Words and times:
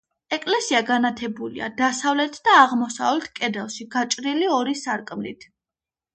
ეკლესია 0.35 0.79
განათებულია 0.85 1.67
დასავლეთ 1.81 2.39
და 2.49 2.57
აღმოსავლეთ 2.63 3.29
კედელში 3.41 3.87
გაჭრილი 3.99 4.51
ორი 4.57 4.77
სარკმლით. 4.83 5.49